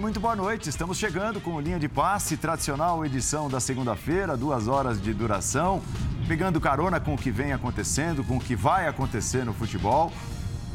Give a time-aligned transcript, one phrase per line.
[0.00, 0.68] Muito boa noite.
[0.68, 5.82] Estamos chegando com linha de passe, tradicional edição da segunda-feira, duas horas de duração,
[6.28, 10.12] pegando carona com o que vem acontecendo, com o que vai acontecer no futebol.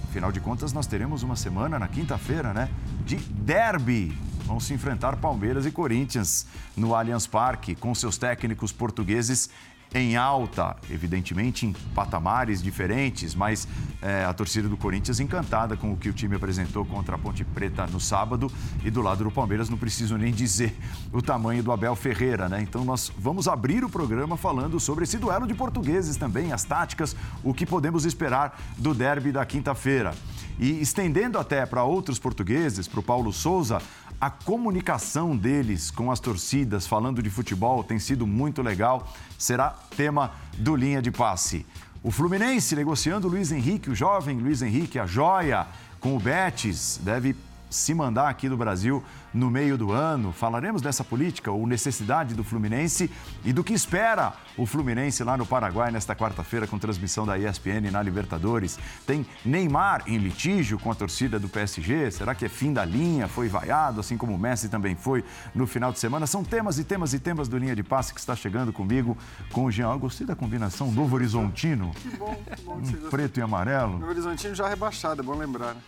[0.10, 2.70] Afinal de contas, nós teremos uma semana na quinta-feira, né?
[3.05, 4.18] De derby.
[4.46, 9.50] Vão se enfrentar Palmeiras e Corinthians no Allianz Parque, com seus técnicos portugueses
[9.94, 13.68] em alta, evidentemente em patamares diferentes, mas
[14.02, 17.44] é, a torcida do Corinthians encantada com o que o time apresentou contra a Ponte
[17.44, 18.52] Preta no sábado
[18.84, 20.76] e do lado do Palmeiras não preciso nem dizer
[21.12, 22.62] o tamanho do Abel Ferreira, né?
[22.62, 27.16] Então nós vamos abrir o programa falando sobre esse duelo de portugueses também, as táticas,
[27.44, 30.14] o que podemos esperar do derby da quinta-feira.
[30.60, 33.82] E estendendo até para outros portugueses, para o Paulo Souza,
[34.20, 39.12] a comunicação deles com as torcidas falando de futebol tem sido muito legal.
[39.38, 41.66] Será tema do Linha de Passe.
[42.03, 45.67] O Fluminense negociando Luiz Henrique, o jovem Luiz Henrique, a joia,
[46.00, 47.36] com o Betis, deve
[47.72, 50.31] se mandar aqui do Brasil no meio do ano.
[50.31, 53.09] Falaremos dessa política ou necessidade do Fluminense
[53.44, 57.89] e do que espera o Fluminense lá no Paraguai nesta quarta-feira com transmissão da ESPN
[57.91, 58.78] na Libertadores.
[59.08, 62.11] Tem Neymar em litígio com a torcida do PSG.
[62.11, 63.28] Será que é fim da linha?
[63.28, 65.23] Foi vaiado, assim como o Messi também foi
[65.56, 66.28] no final de semana.
[66.28, 69.17] São temas e temas e temas do Linha de Passe que está chegando comigo
[69.52, 69.91] com o Jean.
[69.91, 71.91] Eu gostei da combinação Novo Horizontino.
[71.95, 72.75] Que bom, que bom.
[72.75, 73.94] Um preto e amarelo.
[73.94, 75.73] Novo Horizontino já rebaixado, é bom lembrar.
[75.73, 75.81] Né?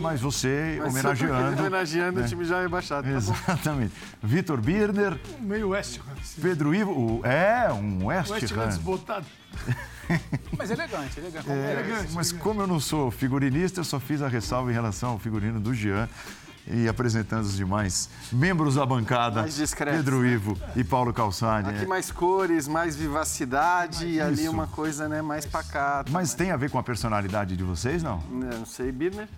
[0.00, 1.60] Mas você mas homenageando.
[1.60, 2.26] Homenageando né?
[2.26, 3.08] o time já rebaixado.
[3.08, 3.92] Tá Exatamente.
[4.22, 5.18] Vitor Birner.
[5.40, 6.00] Meio West
[6.40, 7.20] Pedro Ivo.
[7.24, 8.66] É, um West, West Ham.
[8.66, 9.26] desbotado.
[10.56, 11.50] mas elegante, elegante.
[11.50, 12.34] É, elegante mas elegante.
[12.34, 15.74] como eu não sou figurinista, eu só fiz a ressalva em relação ao figurino do
[15.74, 16.08] Jean
[16.66, 19.42] e apresentando os demais membros da bancada.
[19.42, 20.32] Mais discretos, Pedro né?
[20.32, 21.70] Ivo e Paulo Calçade.
[21.70, 26.10] Aqui mais cores, mais vivacidade e ali uma coisa né, mais pacata.
[26.10, 28.18] Mas tem a ver com a personalidade de vocês, não?
[28.30, 29.28] Não, não sei, Birner.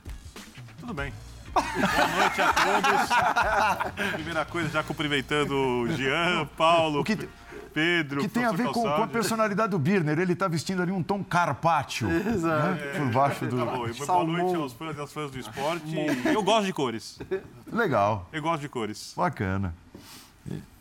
[0.83, 1.13] Tudo bem.
[1.55, 1.65] Boa
[2.09, 4.11] noite a todos.
[4.15, 7.01] Primeira coisa, já cumprimentando o Jean, Paulo.
[7.01, 7.29] O que...
[7.73, 8.21] Pedro.
[8.21, 10.19] Que tem a ver com, com, a personalidade do Birner.
[10.19, 12.11] Ele está vestindo ali um tom carpaccio.
[12.11, 12.67] Exato.
[12.67, 12.91] Né?
[12.95, 13.57] É, Por baixo do.
[13.57, 13.89] Tá bom.
[14.07, 15.97] Boa noite aos fãs e às fãs do esporte.
[16.27, 17.19] Eu gosto de cores.
[17.73, 18.29] Legal.
[18.33, 19.15] Eu gosto de cores.
[19.17, 19.73] Bacana.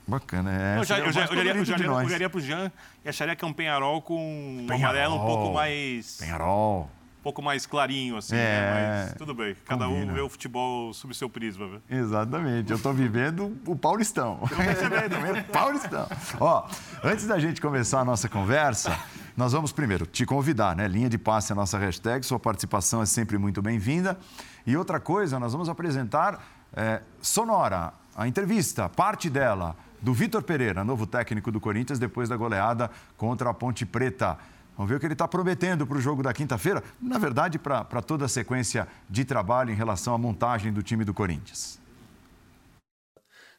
[0.08, 0.80] Bacana, é.
[0.80, 2.72] Eu, já, eu, já, eu, olharia, eu, já, eu olharia pro Jean
[3.06, 6.18] e acharia que é um penharol com um amarelo um pouco mais.
[6.18, 8.42] Penharol um pouco mais clarinho, assim, né?
[8.42, 9.04] é, né?
[9.06, 9.56] Mas tudo bem.
[9.66, 10.12] Cada combina.
[10.12, 11.82] um vê o futebol sob seu prisma, viu?
[11.90, 12.72] Exatamente.
[12.72, 14.40] Eu estou vivendo o Paulistão.
[14.42, 16.08] o Paulistão.
[16.40, 16.68] Ó,
[17.04, 18.98] antes da gente começar a nossa conversa,
[19.36, 20.88] nós vamos primeiro te convidar, né?
[20.88, 24.18] Linha de passe é a nossa hashtag, sua participação é sempre muito bem-vinda.
[24.66, 26.44] E outra coisa, nós vamos apresentar
[26.74, 32.36] é, Sonora, a entrevista, parte dela, do Vitor Pereira, novo técnico do Corinthians, depois da
[32.36, 34.38] goleada contra a Ponte Preta.
[34.82, 38.02] Vamos ver o que ele está prometendo para o jogo da quinta-feira, na verdade, para
[38.02, 41.80] toda a sequência de trabalho em relação à montagem do time do Corinthians.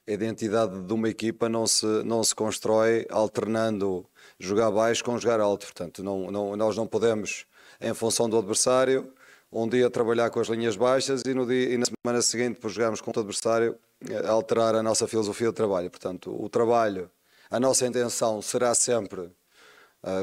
[0.05, 4.05] A identidade de uma equipa não se, não se constrói alternando
[4.37, 5.65] jogar baixo com jogar alto.
[5.67, 7.47] Portanto, não, não, nós não podemos,
[7.81, 9.09] em função do adversário,
[9.53, 12.69] um dia trabalhar com as linhas baixas e, no dia, e na semana seguinte, por
[12.69, 13.77] jogarmos com o adversário,
[14.11, 15.89] eh, alterar a nossa filosofia de trabalho.
[15.89, 17.09] Portanto, o trabalho,
[17.49, 19.31] a nossa intenção será sempre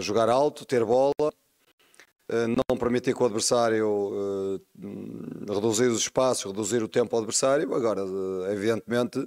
[0.02, 6.84] jogar alto, ter bola, uh, não permitir que o adversário uh, reduzir os espaços, reduzir
[6.84, 7.74] o tempo ao adversário.
[7.74, 8.02] Agora,
[8.52, 9.26] evidentemente,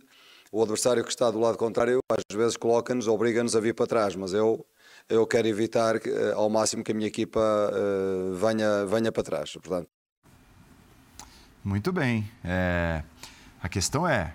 [0.50, 4.14] o adversário que está do lado contrário às vezes coloca-nos, obriga-nos a vir para trás,
[4.16, 4.64] mas eu
[5.08, 5.96] eu quero evitar
[6.36, 7.40] ao máximo que a minha equipa
[8.34, 9.52] venha, venha para trás.
[9.52, 9.88] Portanto.
[11.64, 12.30] Muito bem.
[12.44, 13.02] É...
[13.62, 14.34] A questão é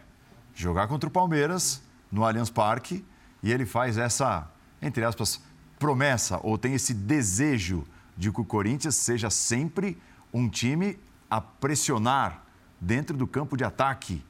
[0.54, 3.04] jogar contra o Palmeiras no Allianz Parque
[3.44, 4.50] e ele faz essa,
[4.82, 5.42] entre aspas,
[5.78, 9.98] promessa ou tem esse desejo de que o Corinthians seja sempre
[10.34, 10.98] um time
[11.30, 12.44] a pressionar
[12.80, 14.24] dentro do campo de ataque.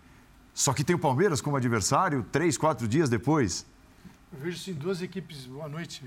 [0.54, 3.66] Só que tem o Palmeiras como adversário três, quatro dias depois.
[4.34, 5.46] Eu vejo sim duas equipes.
[5.46, 6.04] Boa noite,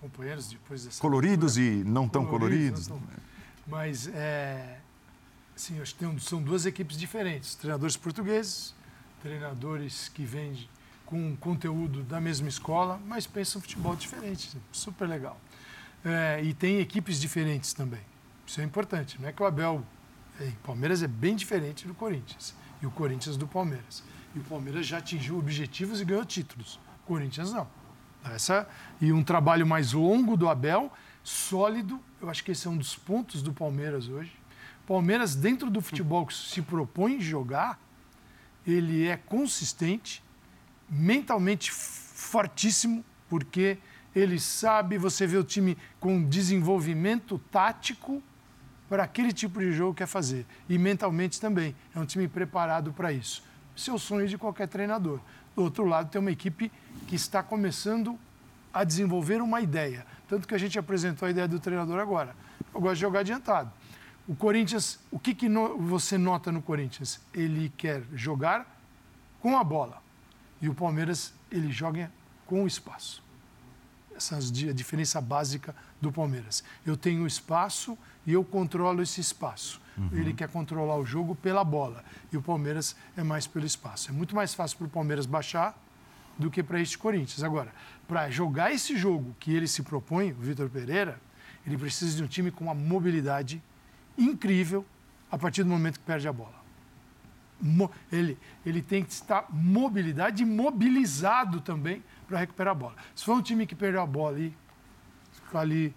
[0.00, 1.00] companheiros, depois dessa.
[1.00, 2.86] Coloridos e não tão coloridos.
[2.86, 2.88] coloridos.
[2.88, 3.24] Não tão...
[3.66, 4.78] Mas, é...
[5.56, 7.54] sim, acho que tem, são duas equipes diferentes.
[7.54, 8.74] Treinadores portugueses,
[9.22, 10.68] treinadores que vêm
[11.06, 14.56] com conteúdo da mesma escola, mas pensam futebol diferente.
[14.72, 15.38] Super legal.
[16.04, 18.00] É, e tem equipes diferentes também.
[18.46, 19.20] Isso é importante.
[19.20, 19.84] Não é que o Abel
[20.40, 22.54] em Palmeiras é bem diferente do Corinthians.
[22.82, 24.02] E o Corinthians do Palmeiras.
[24.34, 26.80] E o Palmeiras já atingiu objetivos e ganhou títulos.
[27.04, 27.68] O Corinthians não.
[28.24, 28.68] Essa,
[29.00, 30.90] e um trabalho mais longo do Abel,
[31.22, 32.00] sólido.
[32.20, 34.32] Eu acho que esse é um dos pontos do Palmeiras hoje.
[34.86, 37.78] Palmeiras, dentro do futebol que se propõe jogar,
[38.66, 40.22] ele é consistente,
[40.94, 43.78] mentalmente fortíssimo, porque
[44.14, 48.22] ele sabe, você vê o time com desenvolvimento tático
[48.88, 50.46] para aquele tipo de jogo que quer fazer.
[50.68, 51.74] E mentalmente também.
[51.94, 53.42] É um time preparado para isso.
[53.92, 55.18] O sonho de qualquer treinador.
[55.56, 56.70] Do outro lado, tem uma equipe
[57.08, 58.16] que está começando
[58.72, 60.06] a desenvolver uma ideia.
[60.28, 62.36] Tanto que a gente apresentou a ideia do treinador agora.
[62.72, 63.72] Eu gosto de jogar adiantado.
[64.28, 67.20] O Corinthians, o que, que no, você nota no Corinthians?
[67.32, 68.80] Ele quer jogar
[69.40, 70.03] com a bola.
[70.60, 72.10] E o Palmeiras, ele joga
[72.46, 73.22] com o espaço.
[74.16, 76.62] Essa é a diferença básica do Palmeiras.
[76.86, 79.80] Eu tenho espaço e eu controlo esse espaço.
[79.96, 80.10] Uhum.
[80.12, 82.04] Ele quer controlar o jogo pela bola.
[82.32, 84.10] E o Palmeiras é mais pelo espaço.
[84.10, 85.76] É muito mais fácil para o Palmeiras baixar
[86.38, 87.42] do que para este Corinthians.
[87.42, 87.72] Agora,
[88.06, 91.20] para jogar esse jogo que ele se propõe, o Vitor Pereira,
[91.66, 93.62] ele precisa de um time com uma mobilidade
[94.16, 94.84] incrível
[95.30, 96.63] a partir do momento que perde a bola.
[98.12, 102.94] Ele, ele tem que estar mobilidade e mobilizado também para recuperar a bola.
[103.14, 104.54] Se for um time que perdeu a bola e
[105.32, 105.94] ficar ali,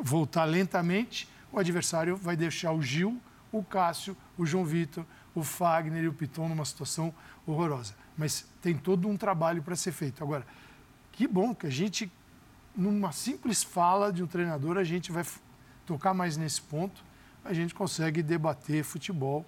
[0.00, 3.20] voltar lentamente, o adversário vai deixar o Gil,
[3.50, 5.04] o Cássio, o João Vitor,
[5.34, 7.12] o Fagner e o Piton numa situação
[7.46, 7.94] horrorosa.
[8.16, 10.22] Mas tem todo um trabalho para ser feito.
[10.22, 10.46] Agora,
[11.12, 12.10] que bom que a gente,
[12.76, 15.24] numa simples fala de um treinador, a gente vai
[15.86, 17.02] tocar mais nesse ponto,
[17.44, 19.46] a gente consegue debater futebol,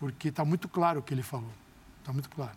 [0.00, 1.52] porque está muito claro o que ele falou.
[2.00, 2.56] Está muito claro.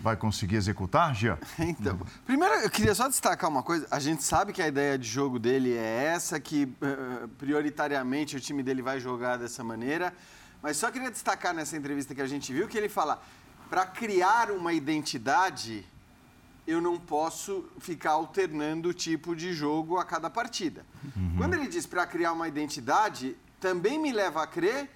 [0.00, 1.38] Vai conseguir executar, Gia?
[1.58, 3.86] Então, primeiro eu queria só destacar uma coisa.
[3.90, 8.40] A gente sabe que a ideia de jogo dele é essa, que uh, prioritariamente o
[8.40, 10.12] time dele vai jogar dessa maneira.
[10.60, 13.22] Mas só queria destacar nessa entrevista que a gente viu que ele fala:
[13.70, 15.86] para criar uma identidade,
[16.66, 20.84] eu não posso ficar alternando o tipo de jogo a cada partida.
[21.16, 21.34] Uhum.
[21.38, 24.90] Quando ele diz para criar uma identidade, também me leva a crer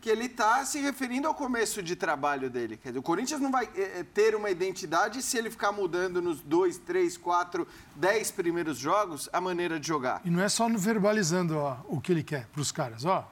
[0.00, 2.76] que ele está se referindo ao começo de trabalho dele.
[2.76, 6.40] Quer dizer, o Corinthians não vai é, ter uma identidade se ele ficar mudando nos
[6.40, 10.20] dois, três, quatro, dez primeiros jogos a maneira de jogar.
[10.24, 13.28] E não é só no verbalizando ó, o que ele quer para os caras, ó.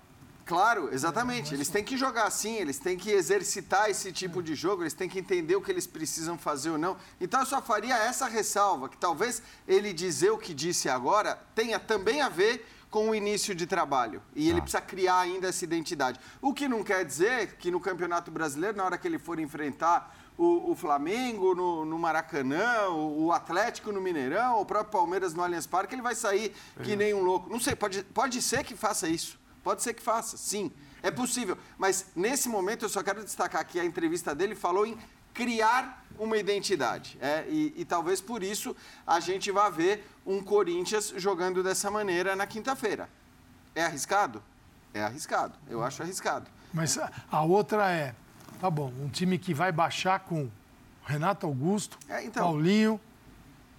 [0.46, 1.55] Claro, exatamente.
[1.55, 5.08] Eles têm que jogar assim, eles têm que exercitar esse tipo de jogo, eles têm
[5.08, 6.96] que entender o que eles precisam fazer ou não.
[7.19, 11.78] Então eu só faria essa ressalva, que talvez ele dizer o que disse agora tenha
[11.78, 14.23] também a ver com o início de trabalho.
[14.37, 14.62] E ele ah.
[14.62, 16.20] precisa criar ainda essa identidade.
[16.41, 20.17] O que não quer dizer que no Campeonato Brasileiro, na hora que ele for enfrentar
[20.38, 25.43] o, o Flamengo no, no Maracanã, o, o, Atlético no Mineirão, o próprio Palmeiras no
[25.43, 26.55] Allianz Parque, ele vai sair
[26.85, 27.50] que nem um louco.
[27.50, 29.40] Não sei, pode, pode ser que faça isso.
[29.64, 30.70] Pode ser que faça, sim.
[31.02, 31.58] É possível.
[31.76, 34.97] Mas nesse momento eu só quero destacar que a entrevista dele falou em
[35.34, 37.19] criar uma identidade.
[37.20, 38.75] É, e, e, talvez por isso
[39.06, 43.08] a gente vá ver um Corinthians jogando dessa maneira na quinta-feira.
[43.75, 44.42] É arriscado?
[44.94, 45.54] É arriscado.
[45.69, 46.46] Eu acho arriscado.
[46.72, 46.98] Mas
[47.31, 48.14] a outra é,
[48.60, 50.48] tá bom, um time que vai baixar com
[51.04, 53.00] Renato Augusto, é, então, Paulinho.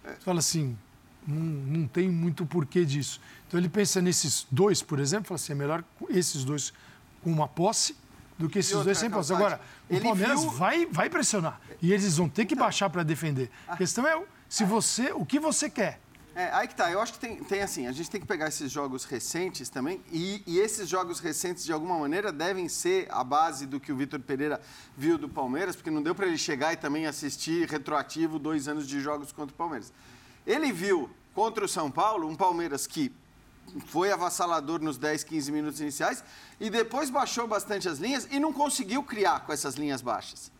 [0.04, 0.10] É.
[0.10, 0.78] Você fala assim,
[1.26, 1.42] não,
[1.80, 3.20] não tem muito porquê disso.
[3.48, 6.74] Então ele pensa nesses dois, por exemplo, fala assim, é melhor esses dois
[7.24, 7.96] com uma posse
[8.38, 9.34] do que esses dois sem posse.
[9.34, 9.60] Agora,
[9.90, 10.52] o Palmeiras viu...
[10.52, 11.60] vai, vai pressionar.
[11.82, 13.50] E eles vão ter que então, baixar para defender.
[13.68, 16.00] A questão é se você, o que você quer.
[16.36, 16.92] É, aí que tá.
[16.92, 20.02] Eu acho que tem, tem assim, a gente tem que pegar esses jogos recentes também,
[20.12, 23.96] e, e, esses jogos recentes, de alguma maneira, devem ser a base do que o
[23.96, 24.60] Vitor Pereira
[24.98, 28.86] viu do Palmeiras, porque não deu para ele chegar e também assistir retroativo dois anos
[28.86, 29.94] de jogos contra o Palmeiras.
[30.46, 33.14] Ele viu contra o São Paulo um Palmeiras que
[33.88, 36.24] foi avassalador nos 10, 15 minutos iniciais
[36.60, 40.52] e depois baixou bastante as linhas e não conseguiu criar com essas linhas baixas.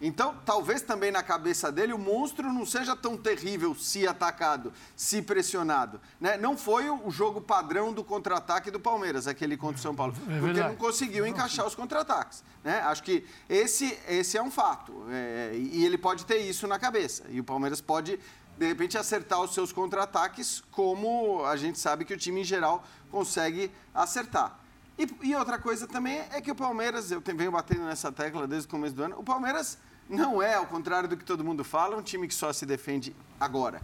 [0.00, 5.22] Então, talvez também na cabeça dele o monstro não seja tão terrível se atacado, se
[5.22, 6.00] pressionado.
[6.20, 6.36] Né?
[6.36, 10.40] Não foi o jogo padrão do contra-ataque do Palmeiras, aquele contra o São Paulo, é
[10.40, 12.42] porque não conseguiu encaixar os contra-ataques.
[12.62, 12.80] Né?
[12.80, 14.92] Acho que esse, esse é um fato.
[15.10, 17.24] É, e ele pode ter isso na cabeça.
[17.30, 18.18] E o Palmeiras pode
[18.56, 22.84] de repente, acertar os seus contra-ataques, como a gente sabe que o time em geral
[23.10, 24.58] consegue acertar.
[24.96, 28.68] E, e, outra coisa também é que o Palmeiras, eu venho batendo nessa tecla desde
[28.68, 29.76] o começo do ano, o Palmeiras
[30.08, 33.14] não é, ao contrário do que todo mundo fala, um time que só se defende
[33.40, 33.82] agora.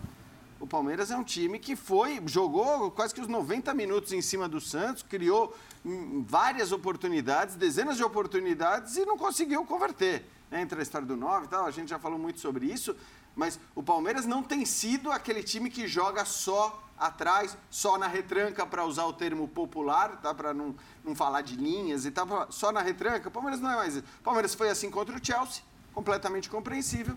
[0.60, 4.46] O Palmeiras é um time que foi, jogou quase que os 90 minutos em cima
[4.46, 10.22] do Santos, criou hum, várias oportunidades, dezenas de oportunidades e não conseguiu converter.
[10.50, 10.60] Né?
[10.60, 12.94] Entre a história do 9 e tal, a gente já falou muito sobre isso,
[13.34, 18.66] mas o Palmeiras não tem sido aquele time que joga só atrás, só na retranca,
[18.66, 20.34] para usar o termo popular, tá?
[20.34, 23.28] para não, não falar de linhas e tal, só na retranca.
[23.28, 24.04] O Palmeiras não é mais isso.
[24.20, 25.62] O Palmeiras foi assim contra o Chelsea,
[25.94, 27.16] completamente compreensível,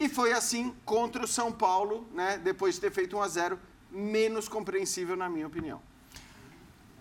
[0.00, 2.36] e foi assim contra o São Paulo, né?
[2.38, 3.58] depois de ter feito 1 a 0
[3.92, 5.80] menos compreensível, na minha opinião.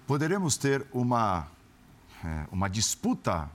[0.06, 1.48] Poderemos ter uma,
[2.24, 3.50] é, uma disputa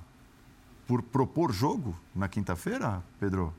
[0.86, 3.52] por propor jogo na quinta-feira, Pedro?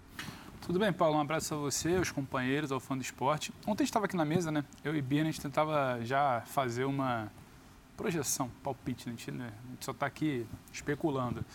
[0.67, 1.15] Tudo bem, Paulo?
[1.15, 3.53] Um abraço a você, aos companheiros, ao fã do esporte.
[3.65, 4.65] Ontem estava aqui na mesa, né?
[4.83, 7.31] Eu e Bia, a gente tentava já fazer uma
[7.95, 9.15] projeção, palpite, né?
[9.15, 9.53] a, gente, né?
[9.65, 11.45] a gente só está aqui especulando.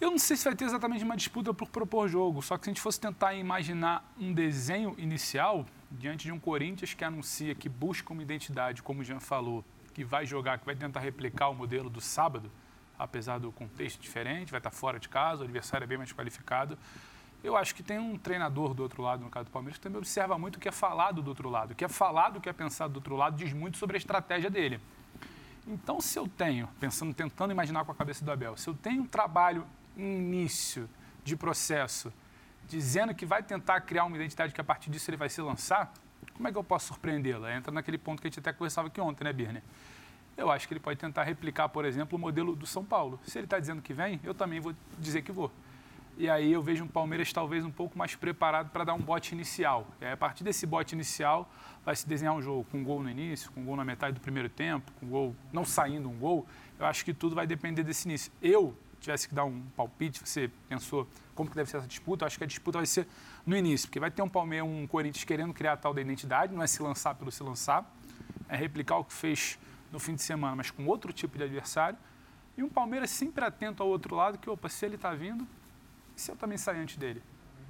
[0.00, 2.70] Eu não sei se vai ter exatamente uma disputa por propor jogo, só que se
[2.70, 7.68] a gente fosse tentar imaginar um desenho inicial, diante de um Corinthians que anuncia que
[7.68, 11.56] busca uma identidade, como o Jean falou, que vai jogar, que vai tentar replicar o
[11.56, 12.52] modelo do sábado,
[12.96, 16.78] apesar do contexto diferente, vai estar fora de casa, o adversário é bem mais qualificado.
[17.46, 19.98] Eu acho que tem um treinador do outro lado, no caso do Palmeiras, que também
[19.98, 21.70] observa muito o que é falado do outro lado.
[21.70, 23.98] O que é falado, o que é pensado do outro lado, diz muito sobre a
[23.98, 24.80] estratégia dele.
[25.64, 29.02] Então, se eu tenho, pensando, tentando imaginar com a cabeça do Abel, se eu tenho
[29.02, 29.64] um trabalho
[29.96, 30.90] início
[31.22, 32.12] de processo
[32.68, 35.94] dizendo que vai tentar criar uma identidade que a partir disso ele vai se lançar,
[36.34, 37.54] como é que eu posso surpreendê-la?
[37.54, 39.62] Entra naquele ponto que a gente até conversava aqui ontem, né, Birner?
[40.36, 43.20] Eu acho que ele pode tentar replicar, por exemplo, o modelo do São Paulo.
[43.24, 45.52] Se ele está dizendo que vem, eu também vou dizer que vou.
[46.18, 49.34] E aí eu vejo um Palmeiras talvez um pouco mais preparado para dar um bote
[49.34, 49.86] inicial.
[50.00, 51.46] E aí, a partir desse bote inicial,
[51.84, 54.14] vai se desenhar um jogo com um gol no início, com um gol na metade
[54.14, 56.46] do primeiro tempo, com um gol não saindo um gol.
[56.78, 58.32] Eu acho que tudo vai depender desse início.
[58.40, 62.26] Eu tivesse que dar um palpite, você pensou como que deve ser essa disputa, eu
[62.26, 63.06] acho que a disputa vai ser
[63.44, 66.52] no início, porque vai ter um Palmeiras, um Corinthians querendo criar a tal da identidade,
[66.52, 67.88] não é se lançar pelo se lançar,
[68.48, 69.58] é replicar o que fez
[69.92, 71.98] no fim de semana, mas com outro tipo de adversário,
[72.56, 75.46] e um Palmeiras sempre atento ao outro lado, que, opa, se ele está vindo,
[76.16, 77.22] e se eu também sair antes dele?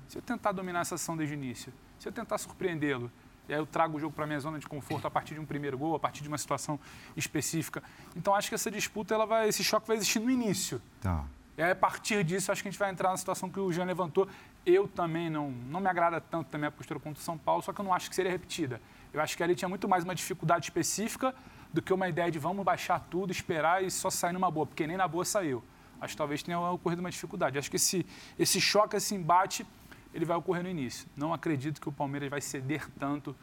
[0.08, 1.72] Se eu tentar dominar essa ação desde o início?
[1.98, 3.10] Se eu tentar surpreendê-lo?
[3.48, 5.40] E aí eu trago o jogo para a minha zona de conforto a partir de
[5.40, 6.78] um primeiro gol, a partir de uma situação
[7.16, 7.82] específica.
[8.14, 10.80] Então acho que essa disputa, ela vai, esse choque vai existir no início.
[11.00, 11.24] Tá.
[11.56, 13.72] E aí, a partir disso, acho que a gente vai entrar na situação que o
[13.72, 14.28] Jean levantou.
[14.64, 17.72] Eu também não, não me agrada tanto também a postura contra o São Paulo, só
[17.72, 18.80] que eu não acho que seria repetida.
[19.10, 21.34] Eu acho que ali tinha muito mais uma dificuldade específica
[21.72, 24.86] do que uma ideia de vamos baixar tudo, esperar e só sair numa boa, porque
[24.86, 25.64] nem na boa saiu.
[26.00, 27.58] Acho que talvez tenha ocorrido uma dificuldade.
[27.58, 28.06] Acho que esse,
[28.38, 29.66] esse choque, esse embate,
[30.12, 31.06] ele vai ocorrer no início.
[31.16, 33.34] Não acredito que o Palmeiras vai ceder tanto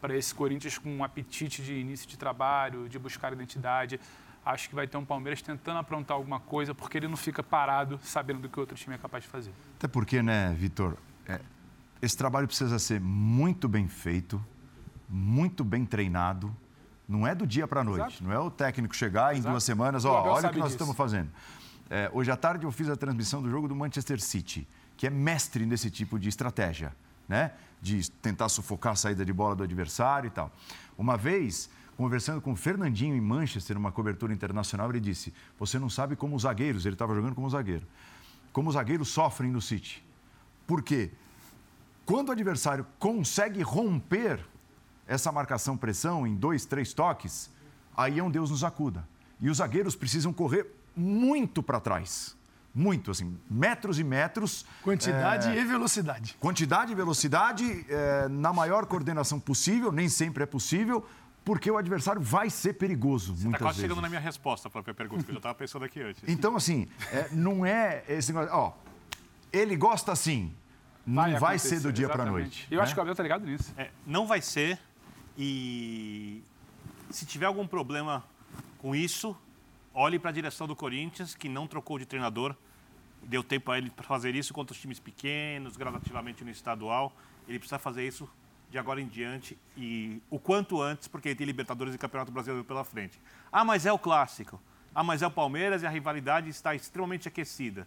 [0.00, 4.00] para esse Corinthians com um apetite de início de trabalho, de buscar identidade
[4.44, 7.98] acho que vai ter um Palmeiras tentando aprontar alguma coisa, porque ele não fica parado
[8.02, 9.52] sabendo do que o outro time é capaz de fazer.
[9.76, 11.40] Até porque, né, Vitor, é,
[12.00, 14.42] esse trabalho precisa ser muito bem feito,
[15.08, 16.54] muito bem treinado.
[17.08, 18.06] Não é do dia para a noite.
[18.06, 18.24] Exato.
[18.24, 19.48] Não é o técnico chegar Exato.
[19.48, 20.76] em duas semanas, ó, olha o que nós disso.
[20.76, 21.30] estamos fazendo.
[21.90, 24.66] É, hoje à tarde eu fiz a transmissão do jogo do Manchester City,
[24.96, 26.94] que é mestre nesse tipo de estratégia,
[27.28, 27.50] né?
[27.82, 30.52] De tentar sufocar a saída de bola do adversário e tal.
[30.96, 35.90] Uma vez conversando com o Fernandinho em Manchester, numa cobertura internacional, ele disse: Você não
[35.90, 37.84] sabe como os zagueiros, ele estava jogando como zagueiro,
[38.52, 40.04] como os zagueiros sofrem no City.
[40.68, 41.10] Por quê?
[42.06, 44.38] Quando o adversário consegue romper
[45.08, 47.50] essa marcação-pressão em dois, três toques,
[47.96, 49.06] aí é um Deus nos acuda.
[49.40, 52.36] E os zagueiros precisam correr muito para trás.
[52.72, 54.64] Muito, assim, metros e metros.
[54.82, 55.60] Quantidade é...
[55.60, 56.36] e velocidade.
[56.38, 61.04] Quantidade e velocidade é, na maior coordenação possível, nem sempre é possível,
[61.44, 63.34] porque o adversário vai ser perigoso.
[63.34, 63.80] Você está quase vezes.
[63.82, 66.22] chegando na minha resposta para a pergunta, que eu já estava pensando aqui antes.
[66.28, 68.54] Então, assim, é, não é esse negócio.
[68.54, 68.72] Ó,
[69.52, 70.54] ele gosta assim.
[71.04, 72.68] Não vai, vai ser do dia para a noite.
[72.70, 72.84] Eu né?
[72.84, 73.72] acho que o Abel está ligado nisso.
[73.76, 74.78] É, não vai ser.
[75.36, 76.42] E
[77.10, 78.22] se tiver algum problema
[78.78, 79.36] com isso,
[79.94, 82.54] olhe para a direção do Corinthians, que não trocou de treinador.
[83.22, 87.12] Deu tempo a ele para fazer isso contra os times pequenos, gradativamente no estadual.
[87.46, 88.28] Ele precisa fazer isso
[88.70, 92.84] de agora em diante e o quanto antes, porque tem Libertadores e Campeonato Brasileiro pela
[92.84, 93.20] frente.
[93.50, 94.60] Ah, mas é o clássico.
[94.94, 97.86] Ah, mas é o Palmeiras e a rivalidade está extremamente aquecida.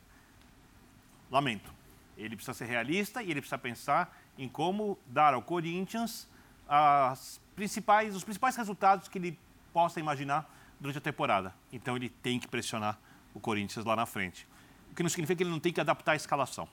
[1.32, 1.74] Lamento.
[2.18, 6.30] Ele precisa ser realista e ele precisa pensar em como dar ao Corinthians
[6.68, 9.40] as principais, os principais resultados que ele
[9.72, 10.53] possa imaginar
[10.84, 11.56] durante a temporada.
[11.72, 13.00] Então ele tem que pressionar
[13.34, 14.46] o Corinthians lá na frente.
[14.92, 16.68] O que não significa que ele não tem que adaptar a escalação.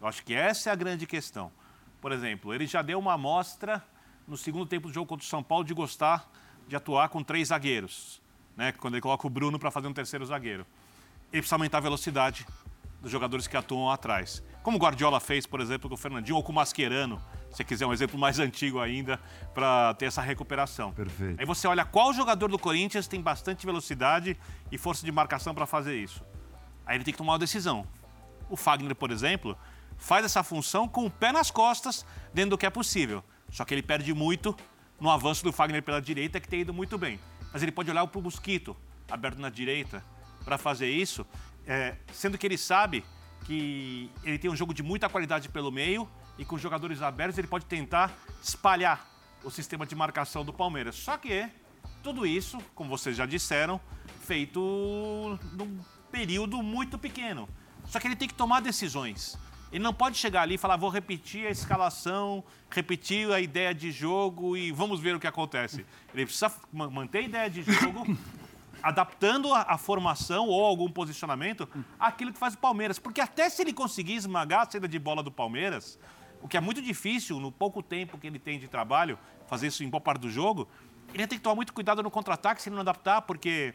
[0.00, 1.52] Eu acho que essa é a grande questão.
[2.00, 3.80] Por exemplo, ele já deu uma amostra
[4.26, 6.28] no segundo tempo do jogo contra o São Paulo de gostar
[6.66, 8.20] de atuar com três zagueiros,
[8.56, 8.72] né?
[8.72, 10.66] quando ele coloca o Bruno para fazer um terceiro zagueiro.
[11.32, 12.44] Ele precisa aumentar a velocidade
[13.00, 14.42] dos jogadores que atuam atrás.
[14.64, 17.86] Como o Guardiola fez, por exemplo, com o Fernandinho ou com o Mascherano, se quiser
[17.86, 19.20] um exemplo mais antigo ainda,
[19.54, 20.92] para ter essa recuperação.
[20.92, 21.38] Perfeito.
[21.38, 24.36] Aí você olha qual jogador do Corinthians tem bastante velocidade
[24.70, 26.24] e força de marcação para fazer isso.
[26.86, 27.86] Aí ele tem que tomar uma decisão.
[28.48, 29.56] O Fagner, por exemplo,
[29.98, 33.22] faz essa função com o pé nas costas, dentro do que é possível.
[33.50, 34.56] Só que ele perde muito
[34.98, 37.20] no avanço do Fagner pela direita, que tem ido muito bem.
[37.52, 38.76] Mas ele pode olhar para o Mosquito,
[39.10, 40.02] aberto na direita,
[40.44, 41.26] para fazer isso,
[41.66, 43.04] é, sendo que ele sabe
[43.44, 46.08] que ele tem um jogo de muita qualidade pelo meio
[46.38, 49.08] e com jogadores abertos ele pode tentar espalhar
[49.44, 50.96] o sistema de marcação do Palmeiras.
[50.96, 51.48] Só que
[52.02, 53.80] tudo isso, como vocês já disseram,
[54.20, 55.78] feito num
[56.10, 57.48] período muito pequeno.
[57.86, 59.38] Só que ele tem que tomar decisões.
[59.72, 63.90] Ele não pode chegar ali e falar, vou repetir a escalação, repetir a ideia de
[63.90, 65.86] jogo e vamos ver o que acontece.
[66.12, 68.04] Ele precisa manter a ideia de jogo,
[68.82, 72.98] adaptando a, a, formação ou algum posicionamento àquilo que faz o Palmeiras.
[72.98, 75.98] Porque até se ele conseguir esmagar a saída de bola do Palmeiras,
[76.42, 79.84] o que é muito difícil no pouco tempo que ele tem de trabalho, fazer isso
[79.84, 80.68] em boa parte do jogo,
[81.14, 83.74] ele tem que tomar muito cuidado no contra-ataque se ele não adaptar, porque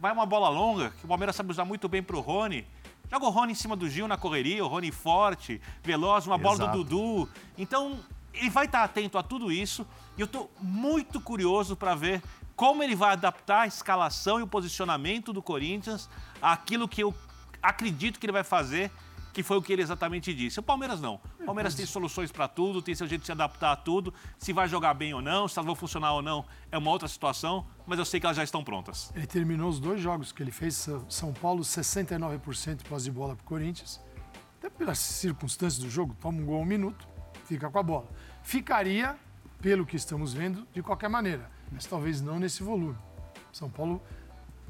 [0.00, 2.66] vai uma bola longa, que o Palmeiras sabe usar muito bem para o Rony.
[3.10, 6.58] Joga o Rony em cima do Gil na correria, o Rony forte, veloz, uma Exato.
[6.58, 7.28] bola do Dudu.
[7.56, 7.98] Então,
[8.34, 9.86] ele vai estar atento a tudo isso
[10.16, 12.22] e eu estou muito curioso para ver
[12.58, 16.10] como ele vai adaptar a escalação e o posicionamento do Corinthians
[16.42, 17.14] àquilo que eu
[17.62, 18.90] acredito que ele vai fazer
[19.32, 20.58] que foi o que ele exatamente disse.
[20.58, 21.20] O Palmeiras não.
[21.38, 24.12] O Palmeiras tem soluções para tudo, tem seu jeito de se adaptar a tudo.
[24.36, 27.06] Se vai jogar bem ou não, se elas vão funcionar ou não, é uma outra
[27.06, 29.12] situação, mas eu sei que elas já estão prontas.
[29.14, 33.44] Ele terminou os dois jogos que ele fez, São Paulo 69% pós de bola para
[33.44, 34.00] o Corinthians.
[34.58, 37.06] Até pelas circunstâncias do jogo, toma um gol um minuto,
[37.44, 38.08] fica com a bola.
[38.42, 39.16] Ficaria,
[39.60, 42.98] pelo que estamos vendo, de qualquer maneira, mas talvez não nesse volume.
[43.52, 44.02] São Paulo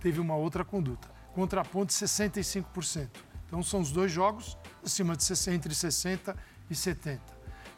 [0.00, 1.08] teve uma outra conduta.
[1.34, 3.08] Contraponto 65%.
[3.46, 6.36] Então são os dois jogos acima de 60, entre 60
[6.70, 7.20] e 70.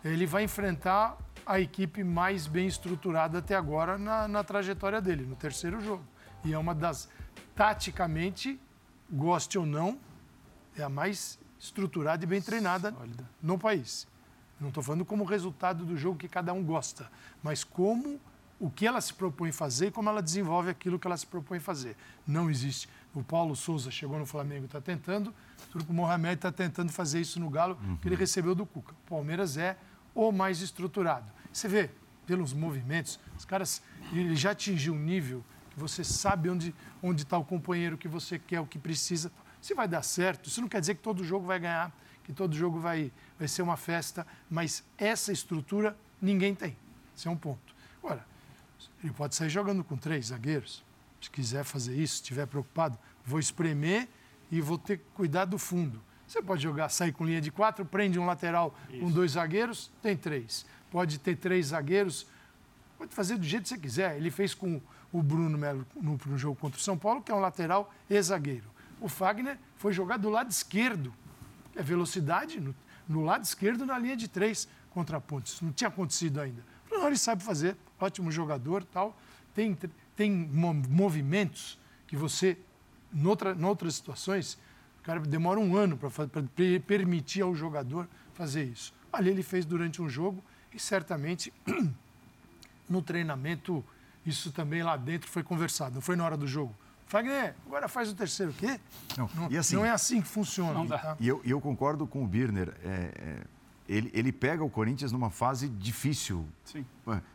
[0.04, 5.36] Ele vai enfrentar a equipe mais bem estruturada até agora na, na trajetória dele, no
[5.36, 6.04] terceiro jogo.
[6.44, 7.08] E é uma das,
[7.54, 8.60] taticamente,
[9.10, 9.98] goste ou não,
[10.76, 13.28] é a mais estruturada e bem treinada Sólida.
[13.42, 14.08] no país.
[14.60, 17.10] Não estou falando como resultado do jogo que cada um gosta,
[17.42, 18.20] mas como
[18.60, 21.58] o que ela se propõe fazer e como ela desenvolve aquilo que ela se propõe
[21.58, 21.96] fazer.
[22.26, 25.34] Não existe o Paulo Souza chegou no Flamengo, está tentando.
[25.64, 27.96] O Turco Mohamed está tentando fazer isso no Galo, uhum.
[27.96, 28.92] que ele recebeu do Cuca.
[28.92, 29.76] O Palmeiras é
[30.14, 31.30] o mais estruturado.
[31.52, 31.90] Você vê,
[32.26, 37.38] pelos movimentos, os caras, ele já atingiu um nível que você sabe onde onde está
[37.38, 39.32] o companheiro que você quer, o que precisa.
[39.60, 42.54] Se vai dar certo, isso não quer dizer que todo jogo vai ganhar, que todo
[42.54, 46.76] jogo vai, vai ser uma festa, mas essa estrutura ninguém tem.
[47.16, 47.74] Esse é um ponto.
[48.02, 48.24] Agora,
[49.02, 50.84] ele pode sair jogando com três zagueiros,
[51.20, 54.08] se quiser fazer isso, estiver preocupado, vou espremer
[54.50, 56.00] e vou ter que cuidar do fundo.
[56.26, 59.00] Você pode jogar, sair com linha de quatro, prende um lateral isso.
[59.00, 60.64] com dois zagueiros, tem três.
[60.90, 62.26] Pode ter três zagueiros,
[62.96, 64.16] pode fazer do jeito que você quiser.
[64.16, 64.80] Ele fez com
[65.12, 68.20] o Bruno Melo no, no jogo contra o São Paulo, que é um lateral e
[68.22, 68.70] zagueiro.
[69.00, 71.12] O Fagner foi jogar do lado esquerdo,
[71.74, 72.74] é velocidade no,
[73.08, 75.46] no lado esquerdo na linha de três contra a Ponte.
[75.46, 76.64] Isso não tinha acontecido ainda.
[76.90, 79.16] Não, ele sabe fazer, ótimo jogador, tal.
[79.54, 79.76] Tem
[80.20, 82.58] tem movimentos que você,
[83.10, 84.58] em outra, outras situações,
[85.00, 86.10] o cara demora um ano para
[86.86, 88.92] permitir ao jogador fazer isso.
[89.10, 91.50] Ali ele fez durante um jogo e certamente
[92.86, 93.82] no treinamento
[94.26, 96.74] isso também lá dentro foi conversado, não foi na hora do jogo.
[97.06, 98.78] Fagner, agora faz o terceiro, o quê?
[99.16, 100.86] Não, não, assim, não é assim que funciona.
[100.86, 101.16] Tá?
[101.18, 102.74] E eu, eu, concordo com o Birner.
[102.84, 103.42] É, é
[103.90, 106.46] ele, ele pega o Corinthians numa fase difícil.
[106.64, 106.86] Sim.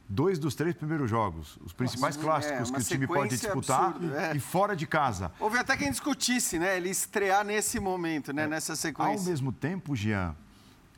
[0.07, 3.89] Dois dos três primeiros jogos, os principais Nossa, clássicos é, que o time pode disputar
[3.89, 4.35] absurda, é.
[4.37, 5.33] e fora de casa.
[5.37, 6.77] Houve até quem discutisse, né?
[6.77, 8.43] Ele estrear nesse momento, né?
[8.43, 8.47] É.
[8.47, 9.19] Nessa sequência.
[9.19, 10.33] Ao mesmo tempo, Jean,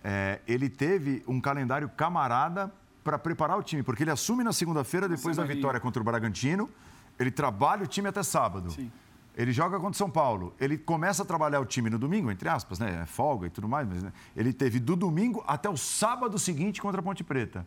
[0.04, 2.72] é, ele teve um calendário camarada
[3.04, 6.70] para preparar o time, porque ele assume na segunda-feira, depois da vitória contra o Bragantino,
[7.17, 8.70] ele trabalha o time até sábado.
[8.70, 8.91] Sim.
[9.38, 10.56] Ele joga contra o São Paulo.
[10.60, 13.02] Ele começa a trabalhar o time no domingo, entre aspas, né?
[13.04, 14.12] É folga e tudo mais, mas né?
[14.36, 17.63] ele teve do domingo até o sábado seguinte contra a Ponte Preta.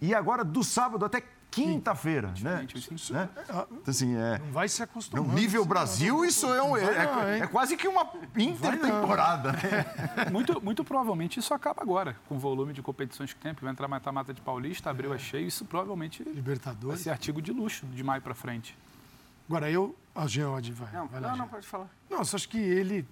[0.00, 2.56] E agora do sábado até quinta-feira, né?
[2.56, 2.66] né?
[2.68, 4.38] Então, assim, é...
[4.38, 5.24] Não vai se acostumar.
[5.24, 9.52] No nível Brasil, isso é, um, é, é, quase que uma intertemporada.
[9.52, 9.86] Né?
[10.32, 13.72] muito, muito provavelmente isso acaba agora, com o volume de competições que tem, porque vai
[13.72, 16.88] entrar mata-mata de Paulista, abril é cheio, isso provavelmente Libertadores.
[16.88, 18.76] vai ser artigo de luxo de maio para frente.
[19.48, 19.94] Agora, eu.
[20.14, 20.92] A Jean vai.
[20.92, 21.88] Não, vai lá, não, não, pode falar.
[22.10, 23.08] Não, só acho que ele,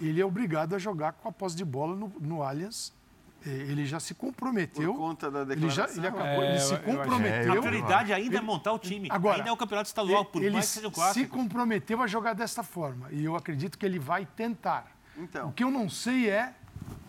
[0.00, 2.92] ele é obrigado a jogar com a posse de bola no, no Allianz.
[3.46, 4.94] É, ele já se comprometeu.
[4.94, 5.84] Por conta da declaração.
[5.84, 7.52] Ele, já, ele, acabou, é, ele se comprometeu.
[7.52, 9.08] a prioridade ainda é montar o time.
[9.10, 11.26] Agora, ainda é o campeonato estadual, por ele mais que seja o clássico.
[11.26, 13.08] se comprometeu a jogar desta forma.
[13.12, 14.90] E eu acredito que ele vai tentar.
[15.16, 15.50] Então.
[15.50, 16.54] O que eu não sei é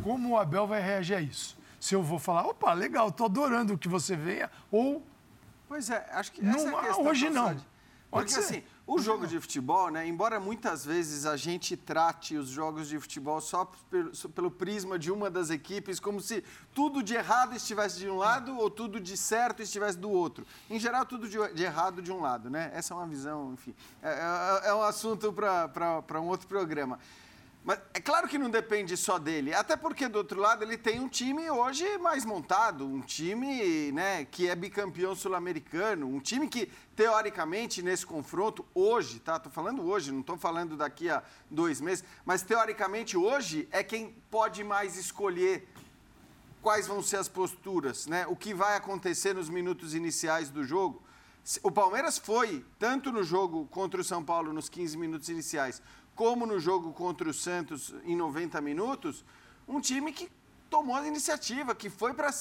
[0.04, 1.58] como o Abel vai reagir a isso.
[1.80, 5.02] Se eu vou falar, opa, legal, estou adorando que você venha, ou.
[5.70, 7.06] Pois é, acho que essa não, é a questão.
[7.06, 7.56] Hoje não.
[8.12, 12.88] Porque assim, o jogo de futebol, né, embora muitas vezes a gente trate os jogos
[12.88, 13.70] de futebol só
[14.36, 16.44] pelo, prisma de uma das equipes, como se
[16.74, 20.46] tudo de errado estivesse de um lado ou tudo de certo estivesse do outro.
[20.70, 22.72] Em geral, tudo de, de errado de um lado, né?
[22.76, 23.74] Essa é uma visão, enfim.
[24.04, 27.00] É, é, é um assunto para um outro programa.
[27.66, 31.00] Mas é claro que não depende só dele, até porque do outro lado ele tem
[31.00, 36.72] um time hoje mais montado, um time né, que é bicampeão sul-americano, um time que
[36.96, 39.40] teoricamente nesse confronto hoje, tá?
[39.40, 44.16] Tô falando hoje, não estou falando daqui a dois meses, mas teoricamente hoje é quem
[44.30, 45.68] pode mais escolher
[46.62, 48.28] quais vão ser as posturas, né?
[48.28, 51.02] O que vai acontecer nos minutos iniciais do jogo.
[51.64, 55.82] O Palmeiras foi, tanto no jogo contra o São Paulo nos 15 minutos iniciais,
[56.16, 59.24] como no jogo contra o Santos em 90 minutos,
[59.68, 60.32] um time que
[60.70, 62.32] tomou a iniciativa, que foi para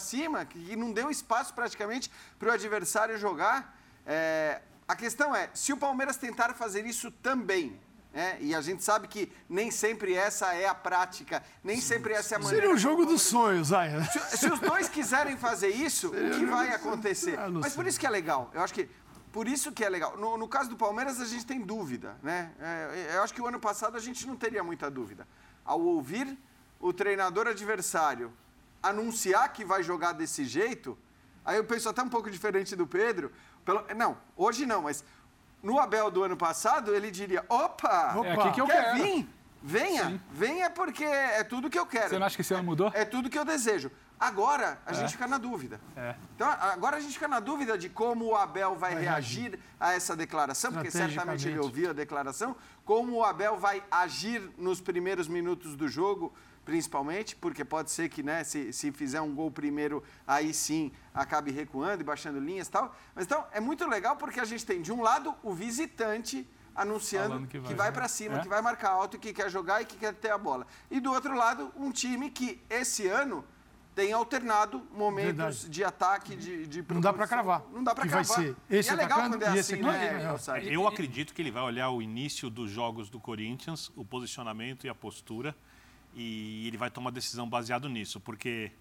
[0.00, 3.78] cima, que não deu espaço praticamente para o adversário jogar.
[4.06, 7.80] É, a questão é, se o Palmeiras tentar fazer isso também,
[8.12, 12.34] né, e a gente sabe que nem sempre essa é a prática, nem sempre essa
[12.34, 12.60] é a maneira.
[12.62, 14.04] Seria um jogo dos sonhos, né?
[14.12, 17.36] se, se os dois quiserem fazer isso, o que vai acontecer?
[17.38, 18.50] Ah, Mas por isso que é legal.
[18.54, 18.88] Eu acho que
[19.34, 20.16] por isso que é legal.
[20.16, 22.52] No, no caso do Palmeiras, a gente tem dúvida, né?
[22.60, 25.26] É, eu acho que o ano passado a gente não teria muita dúvida.
[25.64, 26.38] Ao ouvir
[26.78, 28.32] o treinador adversário
[28.80, 30.96] anunciar que vai jogar desse jeito,
[31.44, 33.32] aí eu penso até um pouco diferente do Pedro.
[33.64, 35.02] Pelo- não, hoje não, mas
[35.62, 39.02] no Abel do ano passado, ele diria: opa, Opa, É aqui que eu quer quero.
[39.02, 39.28] vir?
[39.66, 40.20] Venha, Sim.
[40.30, 42.10] venha porque é tudo que eu quero.
[42.10, 42.90] Você não acha que esse ano mudou?
[42.94, 43.90] É tudo que eu desejo.
[44.24, 45.78] Agora, a gente fica na dúvida.
[45.94, 46.14] É.
[46.34, 49.92] Então, agora a gente fica na dúvida de como o Abel vai, Vai reagir a
[49.92, 55.28] essa declaração, porque certamente ele ouviu a declaração, como o Abel vai agir nos primeiros
[55.28, 56.32] minutos do jogo,
[56.64, 61.50] principalmente, porque pode ser que, né, se, se fizer um gol primeiro, aí sim acabe
[61.50, 62.96] recuando e baixando linhas e tal.
[63.14, 67.46] Mas então, é muito legal porque a gente tem, de um lado, o visitante anunciando
[67.46, 68.08] que que vai, vai, para né?
[68.08, 68.40] cima, É.
[68.40, 70.66] que vai marcar alto, que quer jogar e que quer ter a bola.
[70.90, 73.44] E do outro lado, um time que esse ano
[73.94, 75.68] tem alternado momentos Verdade.
[75.68, 77.28] de ataque, de, de Não dá pra proposição.
[77.28, 77.62] cravar.
[77.72, 78.44] Não dá pra Que vai cravar.
[78.44, 80.26] ser esse e é legal quando é esse assim, né, É.
[80.26, 80.72] Alçade?
[80.72, 84.88] Eu acredito que ele vai olhar o início dos jogos do Corinthians, o posicionamento e
[84.88, 85.54] a postura,
[86.14, 88.72] e ele vai tomar decisão baseado nisso, porque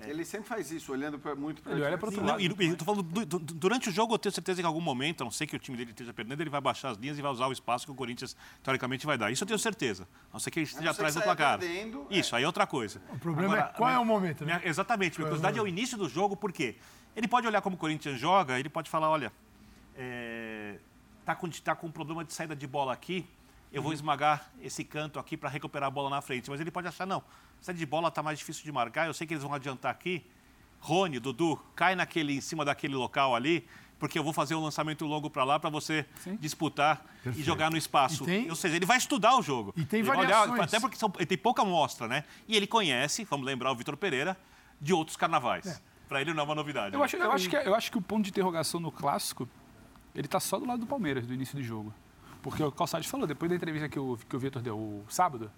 [0.00, 2.40] Ele sempre faz isso, olhando pra- muito para Ele olha pro outro Não, lado.
[2.40, 4.66] e, e eu tô falando, du- du- durante o jogo, eu tenho certeza que em
[4.66, 6.96] algum momento, a não sei que o time dele esteja perdendo, ele vai baixar as
[6.98, 9.30] linhas e vai usar o espaço que o Corinthians, teoricamente, vai dar.
[9.32, 10.04] Isso eu tenho certeza.
[10.30, 11.58] A não ser que ele esteja não ser atrás do placar.
[11.58, 13.02] perdendo, Isso, aí é outra coisa.
[13.12, 14.56] O problema Agora, é qual é o momento, né?
[14.58, 15.18] minha- exatamente.
[15.18, 16.76] Minha curiosidade é o início do jogo, porque
[17.16, 19.32] ele pode olhar como o Corinthians joga, ele pode falar, olha,
[19.96, 20.76] é,
[21.24, 23.26] tá, com, tá com um problema de saída de bola aqui,
[23.72, 26.48] eu vou esmagar esse canto aqui para recuperar a bola na frente.
[26.50, 27.22] Mas ele pode achar, não,
[27.60, 30.24] saída de bola tá mais difícil de marcar, eu sei que eles vão adiantar aqui.
[30.80, 33.66] Rony, Dudu, cai naquele, em cima daquele local ali,
[33.98, 36.36] porque eu vou fazer um lançamento longo para lá para você Sim.
[36.36, 38.22] disputar e jogar no espaço.
[38.22, 39.74] E tem- Ou seja, ele vai estudar o jogo.
[39.76, 40.60] E tem Ele vai olhar, variações.
[40.68, 42.22] até porque são- ele tem pouca amostra, né?
[42.46, 44.38] E ele conhece, vamos lembrar o Vitor Pereira,
[44.80, 45.82] de outros carnavais.
[46.08, 46.94] Para ele não é uma novidade.
[46.94, 47.04] Eu né?
[47.04, 49.48] acho, eu, acho que, eu acho que o ponto de interrogação no clássico,
[50.14, 51.92] ele tá só do lado do Palmeiras, do início do jogo.
[52.42, 55.50] Porque o Calçade falou, depois da entrevista que o, que o Vitor deu o sábado,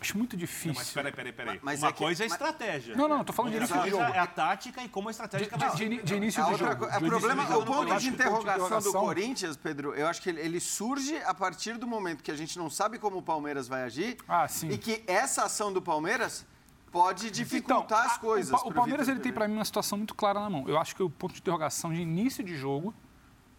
[0.00, 0.68] acho muito difícil.
[0.72, 1.60] Não, mas peraí, peraí, peraí.
[1.62, 2.94] Mas uma é que- coisa é mas- estratégia.
[2.96, 4.02] Não, não, tô falando de início do jogo.
[4.02, 6.68] É a tática e como a estratégia De, de, de, de início A do outra
[6.72, 6.84] jogo.
[6.86, 10.40] é Do problema, jogo o ponto de interrogação do Corinthians, Pedro, eu acho que ele,
[10.40, 13.82] ele surge a partir do momento que a gente não sabe como o Palmeiras vai
[13.84, 14.68] agir Ah, sim.
[14.68, 16.44] e que essa ação do Palmeiras
[16.92, 18.52] pode dificultar Então, as a- coisas.
[18.52, 20.68] O, Pa- o Palmeiras ele tem para mim uma situação muito clara na mão.
[20.68, 22.94] Eu acho que o ponto de interrogação de início de jogo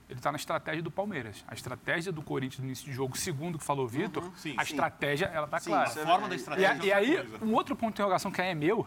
[0.10, 1.44] ele está na estratégia do Palmeiras.
[1.48, 4.54] A estratégia do Corinthians no início de jogo, segundo o que falou o Vitor, sim,
[4.56, 4.74] a sim.
[4.74, 5.89] estratégia ela tá Sim, clara.
[5.89, 6.36] A é forma da.
[6.36, 7.46] E, estratégia e é aí, outra coisa.
[7.46, 8.86] um outro ponto de interrogação que aí é meu,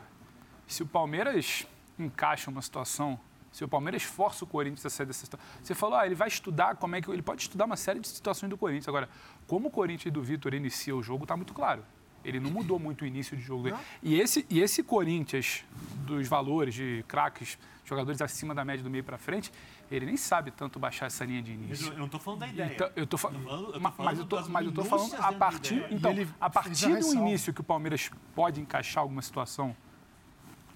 [0.67, 1.67] se o Palmeiras
[1.99, 3.19] encaixa uma situação,
[3.51, 5.47] se o Palmeiras força o Corinthians a sair dessa situação.
[5.61, 7.11] Você falou, ah, ele vai estudar como é que.
[7.11, 8.87] Ele pode estudar uma série de situações do Corinthians.
[8.87, 9.09] Agora,
[9.47, 11.85] como o Corinthians e do Vitor inicia o jogo, está muito claro.
[12.25, 13.77] Ele não mudou muito o início de jogo dele.
[14.03, 15.65] E esse, e esse Corinthians,
[16.05, 19.51] dos valores de craques, jogadores acima da média do meio para frente,
[19.91, 21.87] ele nem sabe tanto baixar essa linha de início.
[21.89, 22.73] eu eu não estou falando da ideia.
[22.73, 24.47] Então, eu tô, fa- Eu tô falando- eu tô Ma- falando mas eu tô, mas
[24.67, 27.61] eu minúcias falando a dentro da partir, então, ele a a partir do início que
[27.61, 29.75] o Palmeiras pode encaixar alguma situação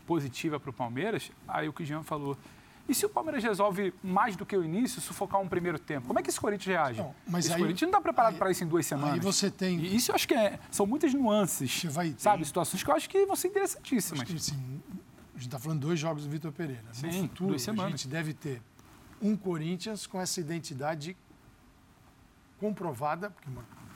[0.06, 2.36] positiva para o Palmeiras, aí o que o Jean falou.
[2.88, 6.08] E se o Palmeiras resolve mais do que o início, sufocar um primeiro tempo?
[6.08, 7.00] Como é que esse Corinthians reage?
[7.00, 9.14] Não, mas esse aí- Corinthians não está preparado para isso em duas semanas.
[9.14, 12.44] aí você tem- E isso eu acho que é, são muitas nuances, Você vai- sabe?
[12.44, 14.24] Situações que eu acho que vão ser Acho interessantíssimas.
[14.24, 14.82] que, assim,
[15.34, 16.82] a gente está falando dois jogos do Vitor Pereira.
[16.88, 17.94] No Sim, futuro, duas semanas.
[17.94, 18.60] a gente deve ter
[19.22, 21.16] um Corinthians com essa identidade
[22.58, 23.34] comprovada,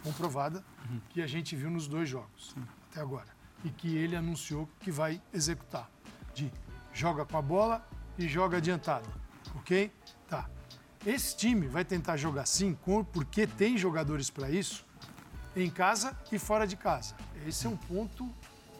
[0.02, 1.00] comprovada, Uhum.
[1.10, 2.54] que a gente viu nos dois jogos
[2.90, 3.26] até agora.
[3.64, 5.90] E que ele anunciou que vai executar.
[6.34, 6.52] De
[6.92, 7.86] joga com a bola
[8.16, 9.08] e joga adiantado.
[9.56, 9.90] Ok?
[10.28, 10.48] Tá.
[11.04, 12.76] Esse time vai tentar jogar assim,
[13.12, 14.84] porque tem jogadores para isso,
[15.56, 17.14] em casa e fora de casa.
[17.46, 18.28] Esse é um ponto